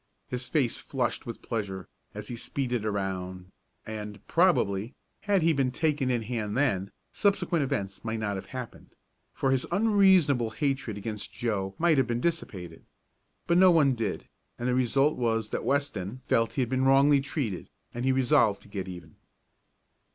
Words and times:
His 0.27 0.49
face 0.49 0.79
flushed 0.79 1.27
with 1.27 1.43
pleasure, 1.43 1.87
as 2.15 2.29
he 2.29 2.35
speeded 2.35 2.85
around, 2.85 3.51
and, 3.85 4.19
probably, 4.25 4.95
had 5.25 5.43
he 5.43 5.53
been 5.53 5.69
taken 5.69 6.09
in 6.09 6.23
hand 6.23 6.57
then, 6.57 6.89
subsequent 7.13 7.63
events 7.63 8.03
might 8.03 8.19
not 8.19 8.35
have 8.35 8.47
happened, 8.47 8.95
for 9.31 9.51
his 9.51 9.67
unreasonable 9.71 10.49
hatred 10.49 10.97
against 10.97 11.31
Joe 11.31 11.75
might 11.77 11.99
have 11.99 12.07
been 12.07 12.19
dissipated. 12.19 12.81
But 13.45 13.59
no 13.59 13.69
one 13.69 13.93
did, 13.93 14.27
and 14.57 14.67
the 14.67 14.73
result 14.73 15.19
was 15.19 15.49
that 15.49 15.63
Weston 15.63 16.21
felt 16.25 16.53
he 16.53 16.63
had 16.63 16.69
been 16.69 16.85
wrongly 16.85 17.21
treated, 17.21 17.69
and 17.93 18.03
he 18.03 18.11
resolved 18.11 18.63
to 18.63 18.67
get 18.67 18.87
even. 18.87 19.17